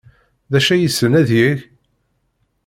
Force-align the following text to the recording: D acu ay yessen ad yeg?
D 0.51 0.53
acu 0.57 0.71
ay 0.71 0.81
yessen 0.83 1.13
ad 1.21 1.29
yeg? 1.39 1.57